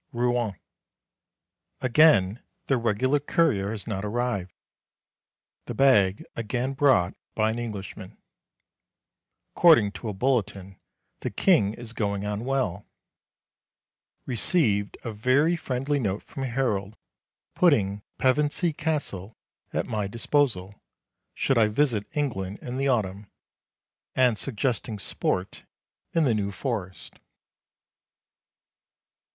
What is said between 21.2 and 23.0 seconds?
should I visit England in the